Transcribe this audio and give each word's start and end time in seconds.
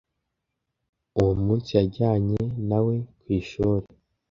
Uwo 1.19 1.31
munsi 1.43 1.69
yajyanye 1.77 2.41
na 2.69 2.79
we 2.85 2.95
ku 3.19 3.25
ishuri, 3.39 3.85